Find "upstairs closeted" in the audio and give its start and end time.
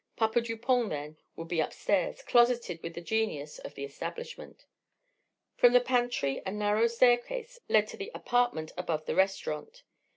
1.59-2.81